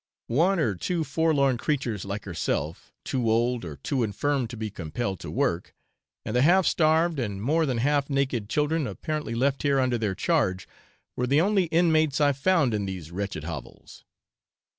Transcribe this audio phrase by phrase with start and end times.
[0.25, 5.19] One or two forlorn creatures like herself, too old or too infirm to be compelled
[5.19, 5.75] to work,
[6.25, 10.15] and the half starved and more than half naked children apparently left here under their
[10.15, 10.67] charge,
[11.15, 14.03] were the only inmates I found in these wretched hovels.